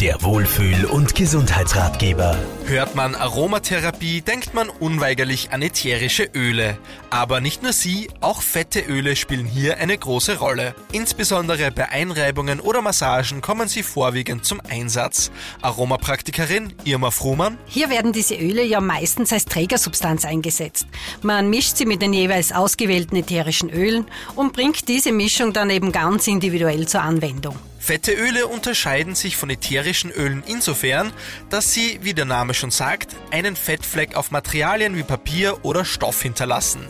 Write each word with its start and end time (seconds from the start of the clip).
Der 0.00 0.22
Wohlfühl- 0.22 0.84
und 0.84 1.16
Gesundheitsratgeber. 1.16 2.38
Hört 2.66 2.94
man 2.94 3.16
Aromatherapie, 3.16 4.20
denkt 4.20 4.54
man 4.54 4.68
unweigerlich 4.68 5.50
an 5.50 5.60
ätherische 5.60 6.22
Öle. 6.36 6.78
Aber 7.10 7.40
nicht 7.40 7.64
nur 7.64 7.72
sie, 7.72 8.08
auch 8.20 8.40
fette 8.40 8.78
Öle 8.78 9.16
spielen 9.16 9.44
hier 9.44 9.78
eine 9.78 9.98
große 9.98 10.38
Rolle. 10.38 10.76
Insbesondere 10.92 11.72
bei 11.72 11.88
Einreibungen 11.88 12.60
oder 12.60 12.80
Massagen 12.80 13.40
kommen 13.40 13.66
sie 13.66 13.82
vorwiegend 13.82 14.44
zum 14.44 14.60
Einsatz. 14.70 15.32
Aromapraktikerin 15.62 16.74
Irma 16.84 17.10
Fruhmann. 17.10 17.58
Hier 17.66 17.90
werden 17.90 18.12
diese 18.12 18.36
Öle 18.36 18.62
ja 18.62 18.80
meistens 18.80 19.32
als 19.32 19.46
Trägersubstanz 19.46 20.24
eingesetzt. 20.24 20.86
Man 21.22 21.50
mischt 21.50 21.76
sie 21.76 21.86
mit 21.86 22.02
den 22.02 22.12
jeweils 22.12 22.52
ausgewählten 22.52 23.16
ätherischen 23.16 23.68
Ölen 23.68 24.06
und 24.36 24.52
bringt 24.52 24.86
diese 24.86 25.10
Mischung 25.10 25.52
dann 25.52 25.70
eben 25.70 25.90
ganz 25.90 26.28
individuell 26.28 26.86
zur 26.86 27.02
Anwendung. 27.02 27.56
Fette 27.80 28.12
Öle 28.12 28.48
unterscheiden 28.48 29.14
sich 29.14 29.36
von 29.36 29.50
ätherischen 29.50 30.10
Ölen 30.10 30.42
insofern, 30.46 31.12
dass 31.48 31.72
sie, 31.72 32.00
wie 32.02 32.12
der 32.12 32.24
Name 32.24 32.52
schon 32.52 32.70
sagt, 32.70 33.14
einen 33.30 33.56
Fettfleck 33.56 34.16
auf 34.16 34.30
Materialien 34.30 34.96
wie 34.96 35.04
Papier 35.04 35.64
oder 35.64 35.84
Stoff 35.84 36.20
hinterlassen. 36.20 36.80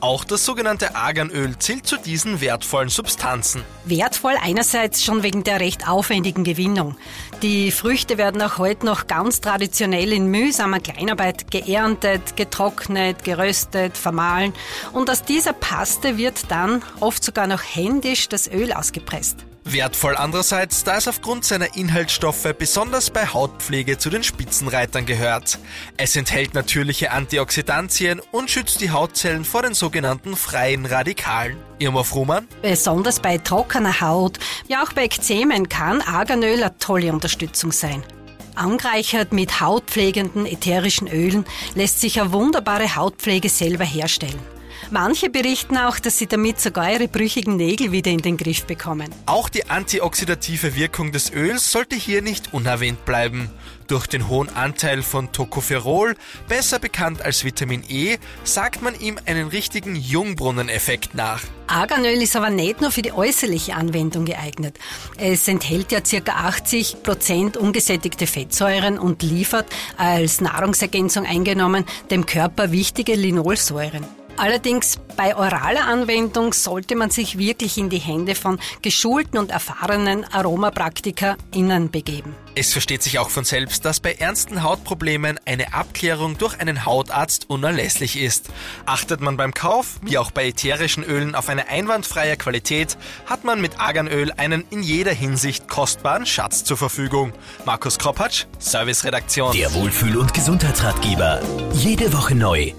Auch 0.00 0.24
das 0.24 0.44
sogenannte 0.44 0.94
Arganöl 0.94 1.58
zählt 1.58 1.86
zu 1.86 1.96
diesen 1.96 2.40
wertvollen 2.40 2.88
Substanzen. 2.88 3.62
Wertvoll 3.84 4.34
einerseits 4.40 5.04
schon 5.04 5.22
wegen 5.22 5.42
der 5.42 5.60
recht 5.60 5.88
aufwendigen 5.88 6.44
Gewinnung. 6.44 6.96
Die 7.42 7.70
Früchte 7.70 8.16
werden 8.16 8.40
auch 8.40 8.56
heute 8.58 8.86
noch 8.86 9.08
ganz 9.08 9.40
traditionell 9.40 10.12
in 10.12 10.30
mühsamer 10.30 10.80
Kleinarbeit 10.80 11.50
geerntet, 11.50 12.36
getrocknet, 12.36 13.24
geröstet, 13.24 13.98
vermahlen 13.98 14.54
und 14.92 15.10
aus 15.10 15.22
dieser 15.22 15.52
Paste 15.52 16.16
wird 16.16 16.50
dann 16.50 16.82
oft 17.00 17.22
sogar 17.22 17.46
noch 17.46 17.62
händisch 17.62 18.28
das 18.28 18.48
Öl 18.48 18.72
ausgepresst. 18.72 19.44
Wertvoll 19.68 20.16
andererseits, 20.16 20.84
da 20.84 20.96
es 20.96 21.08
aufgrund 21.08 21.44
seiner 21.44 21.76
Inhaltsstoffe 21.76 22.54
besonders 22.56 23.10
bei 23.10 23.26
Hautpflege 23.26 23.98
zu 23.98 24.10
den 24.10 24.22
Spitzenreitern 24.22 25.06
gehört. 25.06 25.58
Es 25.96 26.14
enthält 26.14 26.54
natürliche 26.54 27.10
Antioxidantien 27.10 28.20
und 28.30 28.48
schützt 28.48 28.80
die 28.80 28.92
Hautzellen 28.92 29.44
vor 29.44 29.62
den 29.62 29.74
sogenannten 29.74 30.36
freien 30.36 30.86
Radikalen. 30.86 31.56
Irma 31.80 32.04
Fruhmann? 32.04 32.46
Besonders 32.62 33.18
bei 33.18 33.38
trockener 33.38 34.00
Haut, 34.00 34.38
ja 34.68 34.84
auch 34.84 34.92
bei 34.92 35.02
Ekzemen 35.02 35.68
kann 35.68 36.00
Arganöl 36.00 36.62
eine 36.62 36.78
tolle 36.78 37.12
Unterstützung 37.12 37.72
sein. 37.72 38.04
Angereichert 38.54 39.32
mit 39.32 39.60
hautpflegenden 39.60 40.46
ätherischen 40.46 41.08
Ölen 41.08 41.44
lässt 41.74 42.00
sich 42.00 42.20
eine 42.20 42.32
wunderbare 42.32 42.94
Hautpflege 42.94 43.48
selber 43.48 43.84
herstellen. 43.84 44.55
Manche 44.90 45.30
berichten 45.30 45.76
auch, 45.76 45.98
dass 45.98 46.18
sie 46.18 46.26
damit 46.26 46.60
sogar 46.60 46.92
ihre 46.92 47.08
brüchigen 47.08 47.56
Nägel 47.56 47.92
wieder 47.92 48.10
in 48.10 48.22
den 48.22 48.36
Griff 48.36 48.64
bekommen. 48.64 49.10
Auch 49.26 49.48
die 49.48 49.68
antioxidative 49.68 50.76
Wirkung 50.76 51.12
des 51.12 51.32
Öls 51.32 51.70
sollte 51.70 51.96
hier 51.96 52.22
nicht 52.22 52.52
unerwähnt 52.52 53.04
bleiben. 53.04 53.50
Durch 53.88 54.06
den 54.08 54.28
hohen 54.28 54.48
Anteil 54.48 55.02
von 55.02 55.30
Tocopherol, 55.30 56.16
besser 56.48 56.80
bekannt 56.80 57.22
als 57.22 57.44
Vitamin 57.44 57.84
E, 57.88 58.18
sagt 58.42 58.82
man 58.82 58.98
ihm 58.98 59.16
einen 59.26 59.48
richtigen 59.48 59.94
Jungbrunneneffekt 59.94 61.14
nach. 61.14 61.42
Arganöl 61.68 62.20
ist 62.20 62.34
aber 62.36 62.50
nicht 62.50 62.80
nur 62.80 62.90
für 62.90 63.02
die 63.02 63.12
äußerliche 63.12 63.74
Anwendung 63.74 64.24
geeignet. 64.24 64.78
Es 65.18 65.46
enthält 65.46 65.92
ja 65.92 66.00
ca. 66.00 66.32
80 66.32 67.02
Prozent 67.02 67.56
ungesättigte 67.56 68.26
Fettsäuren 68.26 68.98
und 68.98 69.22
liefert 69.22 69.66
als 69.96 70.40
Nahrungsergänzung 70.40 71.24
eingenommen 71.24 71.84
dem 72.10 72.26
Körper 72.26 72.72
wichtige 72.72 73.14
Linolsäuren. 73.14 74.04
Allerdings 74.38 74.98
bei 75.16 75.34
oraler 75.34 75.86
Anwendung 75.86 76.52
sollte 76.52 76.94
man 76.94 77.10
sich 77.10 77.38
wirklich 77.38 77.78
in 77.78 77.88
die 77.88 77.98
Hände 77.98 78.34
von 78.34 78.58
geschulten 78.82 79.38
und 79.38 79.50
erfahrenen 79.50 80.24
AromapraktikerInnen 80.30 81.90
begeben. 81.90 82.34
Es 82.54 82.72
versteht 82.72 83.02
sich 83.02 83.18
auch 83.18 83.30
von 83.30 83.44
selbst, 83.44 83.84
dass 83.84 84.00
bei 84.00 84.12
ernsten 84.14 84.62
Hautproblemen 84.62 85.40
eine 85.46 85.72
Abklärung 85.72 86.36
durch 86.38 86.60
einen 86.60 86.84
Hautarzt 86.84 87.48
unerlässlich 87.48 88.18
ist. 88.18 88.48
Achtet 88.84 89.20
man 89.20 89.36
beim 89.36 89.54
Kauf, 89.54 89.98
wie 90.02 90.18
auch 90.18 90.30
bei 90.30 90.48
ätherischen 90.48 91.04
Ölen, 91.04 91.34
auf 91.34 91.48
eine 91.48 91.68
einwandfreie 91.68 92.36
Qualität, 92.36 92.98
hat 93.26 93.44
man 93.44 93.60
mit 93.60 93.80
Arganöl 93.80 94.32
einen 94.32 94.64
in 94.70 94.82
jeder 94.82 95.12
Hinsicht 95.12 95.68
kostbaren 95.68 96.26
Schatz 96.26 96.64
zur 96.64 96.76
Verfügung. 96.76 97.32
Markus 97.64 97.98
Kropatsch, 97.98 98.44
Serviceredaktion. 98.58 99.52
Der 99.52 99.72
Wohlfühl- 99.72 100.16
und 100.16 100.34
Gesundheitsratgeber. 100.34 101.40
Jede 101.72 102.12
Woche 102.12 102.34
neu 102.34 102.72